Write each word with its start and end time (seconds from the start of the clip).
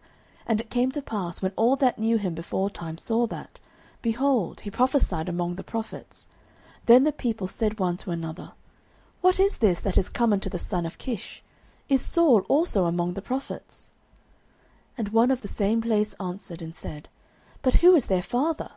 09:010:011 0.00 0.08
And 0.48 0.60
it 0.62 0.70
came 0.70 0.90
to 0.92 1.02
pass, 1.02 1.42
when 1.42 1.52
all 1.56 1.76
that 1.76 1.98
knew 1.98 2.16
him 2.16 2.32
beforetime 2.34 2.96
saw 2.96 3.26
that, 3.26 3.60
behold, 4.00 4.60
he 4.60 4.70
prophesied 4.70 5.28
among 5.28 5.56
the 5.56 5.62
prophets, 5.62 6.26
then 6.86 7.04
the 7.04 7.12
people 7.12 7.46
said 7.46 7.78
one 7.78 7.98
to 7.98 8.10
another, 8.10 8.52
What 9.20 9.38
is 9.38 9.58
this 9.58 9.78
that 9.80 9.98
is 9.98 10.08
come 10.08 10.32
unto 10.32 10.48
the 10.48 10.58
son 10.58 10.86
of 10.86 10.96
Kish? 10.96 11.42
Is 11.90 12.00
Saul 12.02 12.46
also 12.48 12.86
among 12.86 13.12
the 13.12 13.20
prophets? 13.20 13.90
09:010:012 14.92 14.92
And 14.96 15.08
one 15.10 15.30
of 15.30 15.42
the 15.42 15.48
same 15.48 15.82
place 15.82 16.14
answered 16.14 16.62
and 16.62 16.74
said, 16.74 17.10
But 17.60 17.74
who 17.84 17.94
is 17.94 18.06
their 18.06 18.22
father? 18.22 18.70